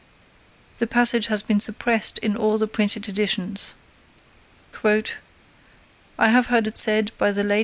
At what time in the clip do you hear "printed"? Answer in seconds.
2.65-3.07